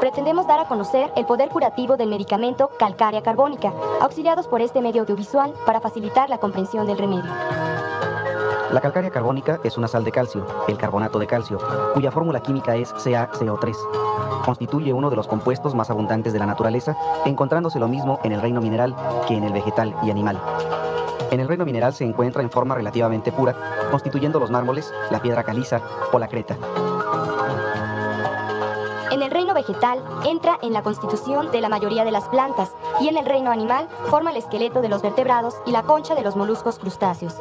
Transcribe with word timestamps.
pretendemos 0.00 0.46
dar 0.46 0.60
a 0.60 0.68
conocer 0.68 1.12
el 1.16 1.24
poder 1.26 1.48
curativo 1.48 1.96
del 1.96 2.08
medicamento 2.08 2.70
calcárea 2.78 3.22
carbónica, 3.22 3.72
auxiliados 4.00 4.46
por 4.46 4.60
este 4.60 4.80
medio 4.80 5.02
audiovisual 5.02 5.54
para 5.64 5.80
facilitar 5.80 6.28
la 6.28 6.38
comprensión 6.38 6.86
del 6.86 6.98
remedio. 6.98 7.30
La 8.72 8.80
calcárea 8.80 9.10
carbónica 9.10 9.60
es 9.62 9.78
una 9.78 9.86
sal 9.86 10.02
de 10.02 10.10
calcio, 10.10 10.46
el 10.66 10.76
carbonato 10.76 11.18
de 11.18 11.28
calcio, 11.28 11.58
cuya 11.94 12.10
fórmula 12.10 12.40
química 12.40 12.74
es 12.74 12.92
CaCO3. 12.94 13.76
Constituye 14.44 14.92
uno 14.92 15.10
de 15.10 15.16
los 15.16 15.28
compuestos 15.28 15.74
más 15.74 15.90
abundantes 15.90 16.32
de 16.32 16.40
la 16.40 16.46
naturaleza, 16.46 16.96
encontrándose 17.24 17.78
lo 17.78 17.86
mismo 17.86 18.18
en 18.24 18.32
el 18.32 18.40
reino 18.40 18.60
mineral 18.60 18.96
que 19.28 19.36
en 19.36 19.44
el 19.44 19.52
vegetal 19.52 19.94
y 20.02 20.10
animal. 20.10 20.40
En 21.30 21.40
el 21.40 21.48
reino 21.48 21.64
mineral 21.64 21.94
se 21.94 22.04
encuentra 22.04 22.42
en 22.42 22.50
forma 22.50 22.74
relativamente 22.74 23.32
pura, 23.32 23.54
constituyendo 23.90 24.40
los 24.40 24.50
mármoles, 24.50 24.92
la 25.10 25.22
piedra 25.22 25.44
caliza 25.44 25.80
o 26.12 26.18
la 26.18 26.28
creta. 26.28 26.56
Vegetal 29.66 30.04
entra 30.26 30.58
en 30.60 30.74
la 30.74 30.82
constitución 30.82 31.50
de 31.50 31.62
la 31.62 31.70
mayoría 31.70 32.04
de 32.04 32.10
las 32.10 32.28
plantas 32.28 32.72
y 33.00 33.08
en 33.08 33.16
el 33.16 33.24
reino 33.24 33.50
animal 33.50 33.88
forma 34.10 34.30
el 34.30 34.36
esqueleto 34.36 34.82
de 34.82 34.90
los 34.90 35.00
vertebrados 35.00 35.54
y 35.64 35.70
la 35.70 35.82
concha 35.84 36.14
de 36.14 36.22
los 36.22 36.36
moluscos 36.36 36.78
crustáceos. 36.78 37.34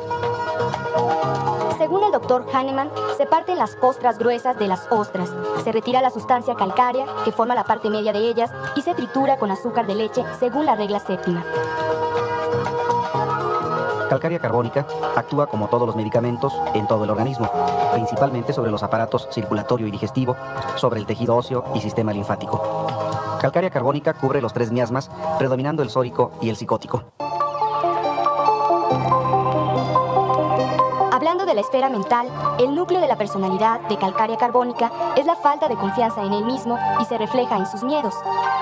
Según 1.78 2.04
el 2.06 2.14
doctor 2.14 2.46
Hahnemann, 2.54 2.90
se 3.18 3.26
parten 3.26 3.58
las 3.58 3.76
costras 3.76 4.18
gruesas 4.18 4.58
de 4.58 4.68
las 4.68 4.88
ostras, 4.90 5.30
se 5.66 5.72
retira 5.74 6.02
la 6.02 6.12
sustancia 6.12 6.56
calcárea 6.56 7.06
que 7.26 7.34
forma 7.34 7.56
la 7.56 7.66
parte 7.66 7.90
media 7.90 8.14
de 8.14 8.20
ellas 8.20 8.52
y 8.78 8.82
se 8.82 8.94
tritura 8.94 9.38
con 9.38 9.52
azúcar 9.52 9.86
de 9.86 9.96
leche 9.96 10.24
según 10.40 10.66
la 10.66 10.76
regla 10.76 11.00
séptima. 11.00 11.44
Calcárea 14.14 14.38
carbónica 14.38 14.86
actúa 15.16 15.48
como 15.48 15.70
todos 15.70 15.88
los 15.88 15.96
medicamentos 15.96 16.54
en 16.76 16.86
todo 16.86 17.04
el 17.04 17.10
organismo, 17.10 17.50
principalmente 17.94 18.54
sobre 18.54 18.70
los 18.70 18.84
aparatos 18.84 19.28
circulatorio 19.32 19.88
y 19.88 19.92
digestivo, 19.92 20.36
sobre 20.76 21.00
el 21.00 21.08
tejido 21.08 21.36
óseo 21.36 21.64
y 21.74 21.82
sistema 21.82 22.14
linfático. 22.14 22.62
Calcárea 23.42 23.72
carbónica 23.72 24.14
cubre 24.14 24.40
los 24.40 24.54
tres 24.54 24.72
miasmas, 24.72 25.10
predominando 25.40 25.82
el 25.82 25.90
sórico 25.90 26.32
y 26.44 26.50
el 26.50 26.58
psicótico. 26.58 27.06
Hablando 31.12 31.48
de 31.48 31.56
la 31.56 31.62
esfera 31.62 31.90
mental, 31.90 32.28
el 32.60 32.76
núcleo 32.76 33.02
de 33.02 33.08
la 33.08 33.18
personalidad 33.18 33.80
de 33.90 33.98
calcárea 33.98 34.38
carbónica 34.38 34.92
es 35.16 35.26
la 35.26 35.36
falta 35.36 35.68
de 35.68 35.76
confianza 35.76 36.22
en 36.22 36.34
él 36.34 36.46
mismo 36.46 36.78
y 37.02 37.06
se 37.06 37.18
refleja 37.18 37.58
en 37.58 37.66
sus 37.66 37.82
miedos. 37.82 38.14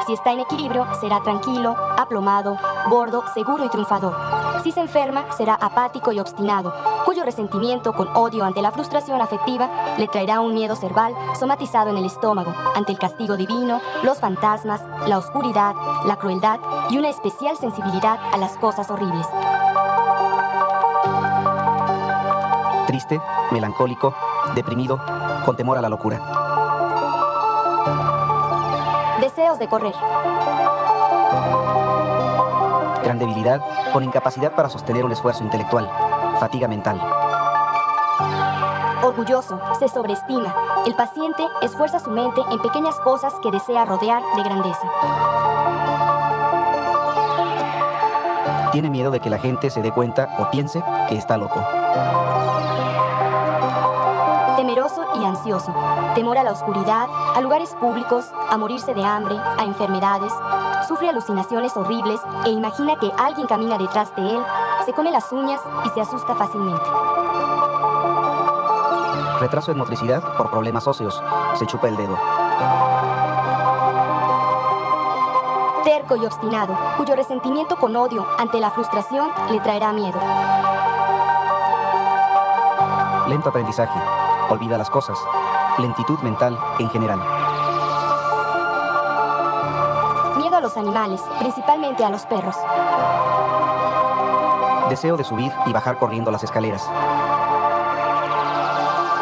Si 0.07 0.13
está 0.13 0.31
en 0.31 0.39
equilibrio, 0.39 0.87
será 1.01 1.21
tranquilo, 1.21 1.75
aplomado, 1.97 2.57
gordo, 2.89 3.23
seguro 3.33 3.65
y 3.65 3.69
triunfador. 3.69 4.15
Si 4.63 4.71
se 4.71 4.79
enferma, 4.79 5.25
será 5.35 5.55
apático 5.55 6.11
y 6.11 6.19
obstinado, 6.19 6.73
cuyo 7.03 7.23
resentimiento 7.23 7.93
con 7.93 8.07
odio 8.15 8.43
ante 8.43 8.61
la 8.61 8.71
frustración 8.71 9.19
afectiva 9.19 9.95
le 9.97 10.07
traerá 10.07 10.39
un 10.39 10.53
miedo 10.53 10.75
cerval 10.75 11.15
somatizado 11.39 11.89
en 11.89 11.97
el 11.97 12.05
estómago 12.05 12.53
ante 12.75 12.91
el 12.91 12.99
castigo 12.99 13.37
divino, 13.37 13.81
los 14.03 14.19
fantasmas, 14.19 14.83
la 15.07 15.17
oscuridad, 15.17 15.73
la 16.05 16.17
crueldad 16.17 16.59
y 16.91 16.97
una 16.99 17.09
especial 17.09 17.57
sensibilidad 17.57 18.19
a 18.31 18.37
las 18.37 18.55
cosas 18.57 18.91
horribles. 18.91 19.25
Triste, 22.85 23.19
melancólico, 23.51 24.13
deprimido, 24.53 24.99
con 25.43 25.55
temor 25.55 25.79
a 25.79 25.81
la 25.81 25.89
locura. 25.89 26.19
Deseos 29.21 29.57
de 29.57 29.67
correr. 29.67 29.95
Gran 33.03 33.19
debilidad, 33.19 33.61
con 33.91 34.03
incapacidad 34.03 34.53
para 34.53 34.69
sostener 34.69 35.05
un 35.05 35.11
esfuerzo 35.11 35.43
intelectual. 35.43 35.89
Fatiga 36.39 36.67
mental. 36.67 37.01
Orgulloso, 39.03 39.59
se 39.79 39.87
sobreestima. 39.89 40.55
El 40.85 40.95
paciente 40.95 41.43
esfuerza 41.61 41.99
su 41.99 42.11
mente 42.11 42.41
en 42.51 42.61
pequeñas 42.61 42.95
cosas 42.99 43.33
que 43.41 43.51
desea 43.51 43.85
rodear 43.85 44.21
de 44.35 44.43
grandeza. 44.43 44.87
Tiene 48.71 48.89
miedo 48.89 49.11
de 49.11 49.19
que 49.19 49.29
la 49.29 49.39
gente 49.39 49.69
se 49.69 49.81
dé 49.81 49.91
cuenta 49.91 50.35
o 50.37 50.49
piense 50.49 50.81
que 51.09 51.17
está 51.17 51.37
loco. 51.37 51.59
Y 55.21 55.23
ansioso. 55.23 55.71
Temor 56.15 56.39
a 56.39 56.43
la 56.43 56.51
oscuridad, 56.51 57.07
a 57.35 57.41
lugares 57.41 57.75
públicos, 57.75 58.25
a 58.49 58.57
morirse 58.57 58.95
de 58.95 59.03
hambre, 59.03 59.37
a 59.37 59.63
enfermedades. 59.65 60.33
Sufre 60.87 61.09
alucinaciones 61.09 61.77
horribles 61.77 62.19
e 62.43 62.49
imagina 62.49 62.95
que 62.95 63.11
alguien 63.19 63.45
camina 63.45 63.77
detrás 63.77 64.15
de 64.15 64.35
él, 64.35 64.43
se 64.83 64.93
come 64.93 65.11
las 65.11 65.31
uñas 65.31 65.61
y 65.85 65.89
se 65.89 66.01
asusta 66.01 66.33
fácilmente. 66.33 66.83
Retraso 69.39 69.71
en 69.71 69.77
motricidad 69.77 70.23
por 70.37 70.49
problemas 70.49 70.87
óseos. 70.87 71.21
Se 71.53 71.67
chupa 71.67 71.87
el 71.87 71.97
dedo. 71.97 72.17
Terco 75.83 76.15
y 76.15 76.25
obstinado, 76.25 76.75
cuyo 76.97 77.15
resentimiento 77.15 77.75
con 77.75 77.95
odio 77.95 78.25
ante 78.39 78.59
la 78.59 78.71
frustración 78.71 79.29
le 79.51 79.59
traerá 79.59 79.93
miedo. 79.93 80.19
Lento 83.27 83.49
aprendizaje. 83.49 83.99
Olvida 84.51 84.77
las 84.77 84.89
cosas. 84.89 85.17
Lentitud 85.77 86.19
mental 86.19 86.59
en 86.77 86.89
general. 86.89 87.19
Miedo 90.35 90.57
a 90.57 90.59
los 90.59 90.75
animales, 90.75 91.21
principalmente 91.39 92.03
a 92.03 92.09
los 92.09 92.25
perros. 92.25 92.57
Deseo 94.89 95.15
de 95.15 95.23
subir 95.23 95.53
y 95.65 95.71
bajar 95.71 95.97
corriendo 95.97 96.31
las 96.31 96.43
escaleras. 96.43 96.85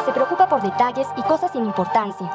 Se 0.04 0.12
preocupa 0.14 0.50
por 0.50 0.64
detalles 0.64 1.08
y 1.16 1.22
cosas 1.22 1.52
sin 1.52 1.64
importancia. 1.64 2.28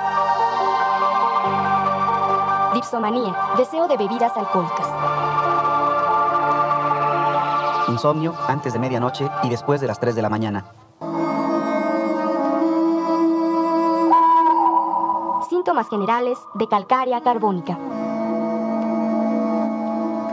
Dipsomanía, 2.74 3.34
deseo 3.56 3.88
de 3.88 3.96
bebidas 3.96 4.36
alcohólicas. 4.36 4.86
Insomnio 7.88 8.36
antes 8.46 8.72
de 8.72 8.78
medianoche 8.78 9.28
y 9.42 9.48
después 9.48 9.80
de 9.80 9.88
las 9.88 9.98
3 9.98 10.14
de 10.14 10.22
la 10.22 10.30
mañana. 10.30 10.83
Síntomas 15.64 15.88
generales 15.88 16.38
de 16.52 16.68
calcárea 16.68 17.22
carbónica. 17.22 17.78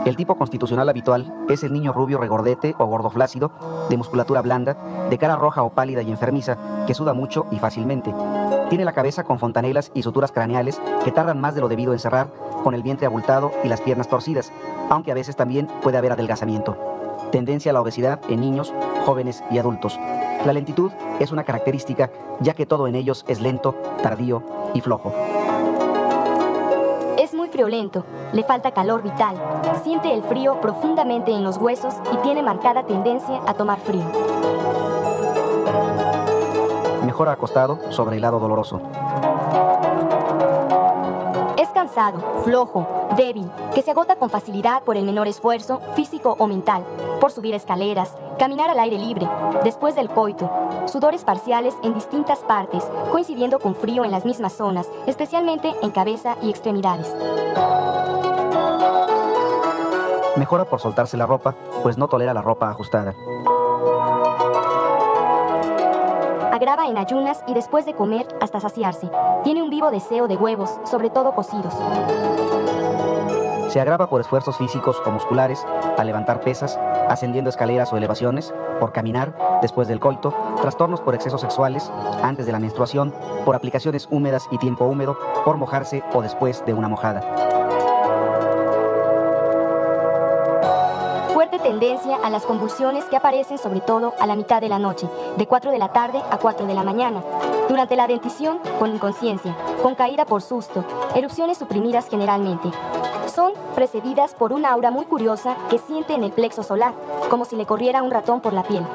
El 0.04 0.14
tipo 0.14 0.34
constitucional 0.36 0.90
habitual 0.90 1.46
es 1.48 1.64
el 1.64 1.72
niño 1.72 1.94
rubio 1.94 2.18
regordete 2.18 2.74
o 2.76 2.84
gordo 2.84 3.08
flácido, 3.08 3.50
de 3.88 3.96
musculatura 3.96 4.42
blanda, 4.42 4.76
de 5.08 5.16
cara 5.16 5.36
roja 5.36 5.62
o 5.62 5.70
pálida 5.70 6.02
y 6.02 6.10
enfermiza, 6.10 6.58
que 6.86 6.92
suda 6.92 7.14
mucho 7.14 7.46
y 7.50 7.58
fácilmente. 7.58 8.14
Tiene 8.68 8.84
la 8.84 8.92
cabeza 8.92 9.24
con 9.24 9.38
fontanelas 9.38 9.90
y 9.94 10.02
suturas 10.02 10.32
craneales 10.32 10.82
que 11.02 11.12
tardan 11.12 11.40
más 11.40 11.54
de 11.54 11.62
lo 11.62 11.68
debido 11.68 11.94
en 11.94 11.98
cerrar, 11.98 12.28
con 12.62 12.74
el 12.74 12.82
vientre 12.82 13.06
abultado 13.06 13.52
y 13.64 13.68
las 13.68 13.80
piernas 13.80 14.08
torcidas, 14.08 14.52
aunque 14.90 15.12
a 15.12 15.14
veces 15.14 15.34
también 15.34 15.66
puede 15.82 15.96
haber 15.96 16.12
adelgazamiento. 16.12 16.76
Tendencia 17.30 17.70
a 17.70 17.72
la 17.72 17.80
obesidad 17.80 18.20
en 18.28 18.42
niños, 18.42 18.74
jóvenes 19.06 19.42
y 19.50 19.56
adultos. 19.56 19.98
La 20.44 20.52
lentitud 20.52 20.92
es 21.20 21.32
una 21.32 21.44
característica, 21.44 22.10
ya 22.40 22.52
que 22.52 22.66
todo 22.66 22.86
en 22.86 22.96
ellos 22.96 23.24
es 23.28 23.40
lento, 23.40 23.74
tardío 24.02 24.42
y 24.74 24.80
flojo. 24.80 25.12
Es 27.18 27.34
muy 27.34 27.48
friolento, 27.48 28.04
le 28.32 28.42
falta 28.44 28.72
calor 28.72 29.02
vital, 29.02 29.36
siente 29.82 30.12
el 30.12 30.22
frío 30.22 30.60
profundamente 30.60 31.32
en 31.32 31.44
los 31.44 31.56
huesos 31.56 31.94
y 32.12 32.16
tiene 32.18 32.42
marcada 32.42 32.84
tendencia 32.84 33.40
a 33.46 33.54
tomar 33.54 33.78
frío. 33.80 34.04
Mejora 37.04 37.32
acostado 37.32 37.78
sobre 37.90 38.16
el 38.16 38.22
lado 38.22 38.38
doloroso. 38.38 38.80
Flojo, 42.44 42.86
débil, 43.16 43.50
que 43.74 43.82
se 43.82 43.90
agota 43.90 44.16
con 44.16 44.30
facilidad 44.30 44.82
por 44.82 44.96
el 44.96 45.04
menor 45.04 45.28
esfuerzo 45.28 45.80
físico 45.94 46.36
o 46.38 46.46
mental, 46.46 46.84
por 47.20 47.30
subir 47.30 47.54
escaleras, 47.54 48.16
caminar 48.38 48.70
al 48.70 48.78
aire 48.78 48.98
libre, 48.98 49.28
después 49.62 49.94
del 49.94 50.08
coito, 50.08 50.50
sudores 50.86 51.22
parciales 51.24 51.74
en 51.82 51.92
distintas 51.92 52.38
partes, 52.40 52.84
coincidiendo 53.10 53.58
con 53.58 53.74
frío 53.74 54.04
en 54.04 54.10
las 54.10 54.24
mismas 54.24 54.54
zonas, 54.54 54.88
especialmente 55.06 55.74
en 55.82 55.90
cabeza 55.90 56.36
y 56.42 56.48
extremidades. 56.48 57.14
Mejora 60.36 60.64
por 60.64 60.80
soltarse 60.80 61.18
la 61.18 61.26
ropa, 61.26 61.54
pues 61.82 61.98
no 61.98 62.08
tolera 62.08 62.32
la 62.32 62.42
ropa 62.42 62.70
ajustada. 62.70 63.14
Agrava 66.62 66.86
en 66.86 66.96
ayunas 66.96 67.42
y 67.48 67.54
después 67.54 67.84
de 67.86 67.94
comer 67.94 68.24
hasta 68.40 68.60
saciarse. 68.60 69.10
Tiene 69.42 69.64
un 69.64 69.68
vivo 69.68 69.90
deseo 69.90 70.28
de 70.28 70.36
huevos, 70.36 70.78
sobre 70.84 71.10
todo 71.10 71.34
cocidos. 71.34 71.74
Se 73.66 73.80
agrava 73.80 74.08
por 74.08 74.20
esfuerzos 74.20 74.58
físicos 74.58 75.02
o 75.04 75.10
musculares, 75.10 75.66
al 75.98 76.06
levantar 76.06 76.40
pesas, 76.40 76.78
ascendiendo 77.08 77.50
escaleras 77.50 77.92
o 77.92 77.96
elevaciones, 77.96 78.54
por 78.78 78.92
caminar, 78.92 79.58
después 79.60 79.88
del 79.88 79.98
coito, 79.98 80.32
trastornos 80.60 81.00
por 81.00 81.16
excesos 81.16 81.40
sexuales, 81.40 81.90
antes 82.22 82.46
de 82.46 82.52
la 82.52 82.60
menstruación, 82.60 83.12
por 83.44 83.56
aplicaciones 83.56 84.06
húmedas 84.08 84.46
y 84.52 84.58
tiempo 84.58 84.84
húmedo, 84.84 85.18
por 85.44 85.56
mojarse 85.56 86.04
o 86.14 86.22
después 86.22 86.64
de 86.64 86.74
una 86.74 86.86
mojada. 86.86 87.81
A 91.82 92.30
las 92.30 92.44
convulsiones 92.44 93.04
que 93.06 93.16
aparecen 93.16 93.58
sobre 93.58 93.80
todo 93.80 94.14
a 94.20 94.26
la 94.28 94.36
mitad 94.36 94.60
de 94.60 94.68
la 94.68 94.78
noche, 94.78 95.08
de 95.36 95.48
4 95.48 95.72
de 95.72 95.80
la 95.80 95.88
tarde 95.88 96.22
a 96.30 96.38
4 96.38 96.64
de 96.64 96.74
la 96.74 96.84
mañana. 96.84 97.24
Durante 97.68 97.96
la 97.96 98.06
dentición, 98.06 98.60
con 98.78 98.94
inconsciencia, 98.94 99.56
con 99.82 99.96
caída 99.96 100.24
por 100.24 100.42
susto, 100.42 100.84
erupciones 101.16 101.58
suprimidas 101.58 102.06
generalmente. 102.08 102.70
Son 103.34 103.54
precedidas 103.74 104.32
por 104.34 104.52
una 104.52 104.70
aura 104.70 104.92
muy 104.92 105.06
curiosa 105.06 105.56
que 105.70 105.78
siente 105.78 106.14
en 106.14 106.22
el 106.22 106.30
plexo 106.30 106.62
solar, 106.62 106.94
como 107.28 107.44
si 107.44 107.56
le 107.56 107.66
corriera 107.66 108.04
un 108.04 108.12
ratón 108.12 108.40
por 108.40 108.52
la 108.52 108.62
piel. 108.62 108.86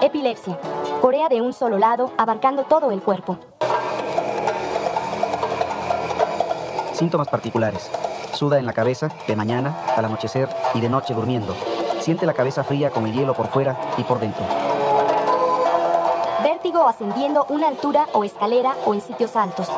Epilepsia. 0.00 0.60
Corea 1.00 1.28
de 1.28 1.40
un 1.40 1.52
solo 1.52 1.76
lado, 1.76 2.12
abarcando 2.18 2.62
todo 2.62 2.92
el 2.92 3.02
cuerpo. 3.02 3.36
Síntomas 6.92 7.26
particulares. 7.26 7.90
Suda 8.32 8.60
en 8.60 8.66
la 8.66 8.72
cabeza, 8.72 9.08
de 9.26 9.34
mañana, 9.34 9.76
al 9.96 10.04
anochecer 10.04 10.48
y 10.74 10.80
de 10.80 10.88
noche 10.88 11.14
durmiendo. 11.14 11.56
Siente 12.08 12.24
la 12.24 12.32
cabeza 12.32 12.64
fría 12.64 12.88
con 12.88 13.06
el 13.06 13.12
hielo 13.12 13.34
por 13.34 13.48
fuera 13.48 13.76
y 13.98 14.02
por 14.02 14.18
dentro. 14.18 14.42
Vértigo 16.42 16.88
ascendiendo 16.88 17.44
una 17.50 17.68
altura 17.68 18.06
o 18.14 18.24
escalera 18.24 18.74
o 18.86 18.94
en 18.94 19.02
sitios 19.02 19.36
altos. 19.36 19.68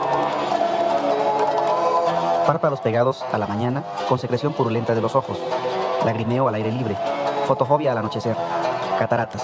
Párpados 2.47 2.81
pegados 2.82 3.25
a 3.32 3.37
la 3.37 3.49
mañana 3.49 3.82
con 4.09 4.21
secreción 4.21 4.53
purulenta 4.53 4.94
de 4.94 5.00
los 5.00 5.17
ojos. 5.17 5.38
Lagrimeo 6.05 6.47
al 6.47 6.55
aire 6.55 6.71
libre. 6.71 6.97
Fotofobia 7.49 7.91
al 7.91 7.99
anochecer. 7.99 8.37
Cataratas. 8.97 9.43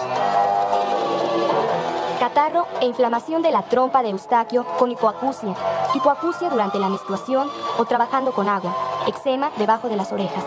Catarro 2.21 2.69
e 2.81 2.87
inflamación 2.87 3.43
de 3.43 3.51
la 3.51 3.63
trompa 3.63 4.05
de 4.05 4.11
Eustaquio 4.11 4.65
con 4.79 4.93
hipoacusia. 4.93 5.57
Hipoacusia 5.93 6.51
durante 6.51 6.79
la 6.79 6.89
menstruación 6.89 7.51
o 7.79 7.85
trabajando 7.85 8.31
con 8.31 8.49
agua. 8.49 8.73
Eczema 9.09 9.51
debajo 9.59 9.89
de 9.89 9.97
las 9.97 10.13
orejas. 10.13 10.45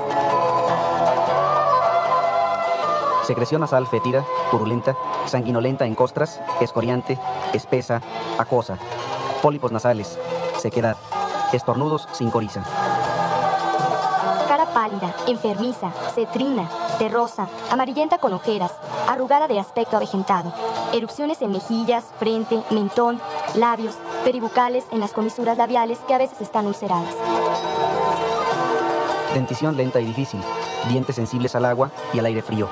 Secreción 3.30 3.62
nasal 3.62 3.86
fétida, 3.86 4.26
purulenta, 4.50 4.98
sanguinolenta 5.28 5.86
en 5.86 5.94
costras, 5.94 6.42
escoriante, 6.62 7.20
espesa, 7.54 8.02
acosa. 8.40 8.80
Pólipos 9.44 9.72
nasales, 9.72 10.18
sequedad. 10.58 10.98
Estornudos 11.54 12.08
sin 12.12 12.32
coriza. 12.32 12.64
Cara 14.48 14.66
pálida, 14.74 15.14
enfermiza, 15.28 15.92
cetrina, 16.16 16.68
terrosa, 16.98 17.48
amarillenta 17.70 18.18
con 18.18 18.34
ojeras, 18.34 18.72
arrugada 19.08 19.48
de 19.48 19.60
aspecto 19.60 19.96
avejentado. 19.96 20.52
Erupciones 20.92 21.40
en 21.44 21.52
mejillas, 21.52 22.06
frente, 22.18 22.64
mentón, 22.72 23.22
labios, 23.54 23.94
peribucales 24.24 24.86
en 24.92 25.02
las 25.02 25.14
comisuras 25.14 25.56
labiales 25.56 26.00
que 26.08 26.16
a 26.16 26.18
veces 26.18 26.42
están 26.42 26.66
ulceradas. 26.66 27.14
Dentición 29.36 29.78
lenta 29.78 30.00
y 30.00 30.06
difícil. 30.06 30.42
Dientes 30.88 31.16
sensibles 31.16 31.54
al 31.54 31.66
agua 31.66 31.92
y 32.12 32.18
al 32.18 32.26
aire 32.26 32.42
frío. 32.42 32.68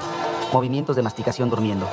Movimientos 0.53 0.95
de 0.95 1.01
masticación 1.01 1.49
durmiendo. 1.49 1.87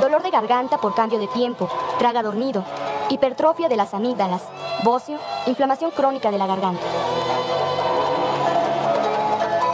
Dolor 0.00 0.22
de 0.22 0.30
garganta 0.30 0.78
por 0.78 0.94
cambio 0.94 1.18
de 1.18 1.26
tiempo, 1.28 1.68
traga 1.98 2.22
dormido, 2.22 2.64
hipertrofia 3.08 3.68
de 3.68 3.76
las 3.76 3.94
amígdalas, 3.94 4.42
bocio, 4.84 5.18
inflamación 5.46 5.90
crónica 5.90 6.30
de 6.30 6.38
la 6.38 6.46
garganta. 6.46 6.82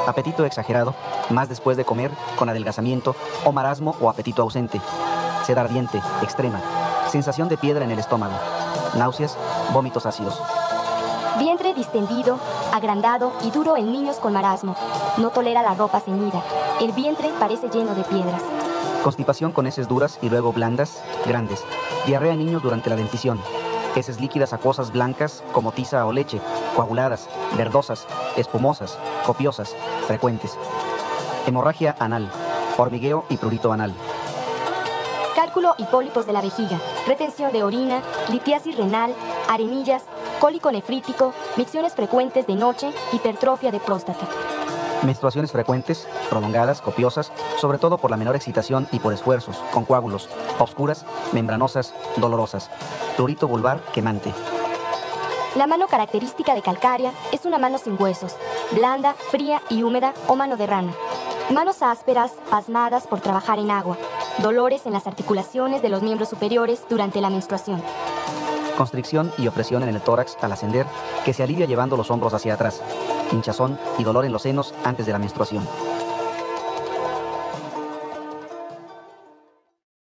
Apetito 0.07 0.45
exagerado, 0.45 0.95
más 1.29 1.49
después 1.49 1.77
de 1.77 1.85
comer, 1.85 2.11
con 2.37 2.49
adelgazamiento, 2.49 3.15
o 3.45 3.53
marasmo 3.53 3.95
o 4.01 4.09
apetito 4.09 4.43
ausente. 4.43 4.81
Sed 5.45 5.59
ardiente, 5.59 6.01
extrema. 6.23 6.61
Sensación 7.09 7.49
de 7.49 7.59
piedra 7.59 7.85
en 7.85 7.91
el 7.91 7.99
estómago. 7.99 8.35
Náuseas, 8.95 9.37
vómitos 9.73 10.07
ácidos. 10.07 10.41
Vientre 11.41 11.73
distendido, 11.73 12.39
agrandado 12.71 13.33
y 13.43 13.51
duro 13.51 13.79
en 13.79 13.91
niños 13.91 14.17
con 14.17 14.35
marasmo. 14.35 14.77
No 15.17 15.31
tolera 15.31 15.63
la 15.63 15.73
ropa 15.73 15.99
ceñida. 15.99 16.43
El 16.83 16.93
vientre 16.93 17.31
parece 17.41 17.71
lleno 17.71 17.95
de 17.95 18.05
piedras. 18.05 18.43
Constipación 19.03 19.51
con 19.51 19.67
heces 19.67 19.89
duras 19.89 20.19
y 20.21 20.29
luego 20.29 20.53
blandas, 20.53 21.03
grandes. 21.25 21.65
Diarrea 22.05 22.35
en 22.35 22.41
niños 22.41 22.63
durante 22.63 22.91
la 22.91 22.97
dentición. 22.97 23.41
Heces 23.97 24.21
líquidas 24.21 24.53
acuosas 24.53 24.93
blancas 24.93 25.43
como 25.53 25.73
tiza 25.73 26.05
o 26.05 26.13
leche, 26.13 26.43
coaguladas, 26.77 27.27
verdosas, 27.57 28.07
espumosas, 28.37 28.99
copiosas, 29.25 29.75
frecuentes. 30.07 30.59
Hemorragia 31.47 31.97
anal, 31.99 32.31
hormigueo 32.77 33.25
y 33.31 33.39
prurito 33.39 33.73
anal. 33.73 33.95
Cálculo 35.35 35.75
y 35.79 35.85
pólipos 35.85 36.27
de 36.27 36.35
la 36.35 36.43
vejiga, 36.43 36.79
retención 37.07 37.51
de 37.51 37.63
orina, 37.63 38.03
litiasis 38.29 38.77
renal, 38.77 39.15
arenillas, 39.49 40.03
cólico 40.41 40.73
nefrítico, 40.73 41.33
micciones 41.57 41.95
frecuentes 41.95 42.47
de 42.47 42.57
noche, 42.57 42.91
hipertrofia 43.13 43.71
de 43.71 43.79
próstata. 43.79 44.27
Menstruaciones 45.03 45.53
frecuentes, 45.53 46.09
prolongadas, 46.29 46.81
copiosas, 46.81 47.31
sobre 47.59 47.79
todo 47.79 47.99
por 47.99 48.11
la 48.11 48.17
menor 48.17 48.35
excitación 48.37 48.89
y 48.91 48.99
por 48.99 49.13
esfuerzos, 49.13 49.59
con 49.73 49.85
coágulos, 49.85 50.29
oscuras, 50.59 51.05
membranosas, 51.33 51.95
dolorosas. 52.17 52.71
Prurito 53.17 53.47
vulvar 53.47 53.81
quemante. 53.93 54.33
La 55.57 55.67
mano 55.67 55.87
característica 55.89 56.55
de 56.55 56.63
calcárea 56.63 57.13
es 57.33 57.45
una 57.45 57.59
mano 57.59 57.79
sin 57.79 58.01
huesos, 58.01 58.37
blanda, 58.73 59.15
fría 59.31 59.61
y 59.69 59.83
húmeda 59.83 60.15
o 60.27 60.37
mano 60.37 60.57
de 60.57 60.67
rana. 60.67 60.93
Manos 61.51 61.83
ásperas, 61.83 62.33
pasmadas 62.49 63.07
por 63.07 63.21
trabajar 63.21 63.59
en 63.59 63.71
agua. 63.71 63.99
Dolores 64.39 64.87
en 64.87 64.93
las 64.93 65.07
articulaciones 65.07 65.83
de 65.83 65.89
los 65.89 66.03
miembros 66.03 66.29
superiores 66.29 66.85
durante 66.89 67.21
la 67.21 67.29
menstruación. 67.29 67.83
Constricción 68.81 69.31
y 69.37 69.47
opresión 69.47 69.83
en 69.83 69.91
el 69.91 70.01
tórax 70.01 70.39
al 70.41 70.53
ascender, 70.53 70.87
que 71.23 71.35
se 71.35 71.43
alivia 71.43 71.67
llevando 71.67 71.99
los 71.99 72.11
hombros 72.11 72.33
hacia 72.33 72.55
atrás. 72.55 72.81
Hinchazón 73.31 73.79
y 73.99 74.05
dolor 74.05 74.25
en 74.25 74.33
los 74.33 74.41
senos 74.41 74.73
antes 74.85 75.05
de 75.05 75.13
la 75.13 75.19
menstruación. 75.19 75.69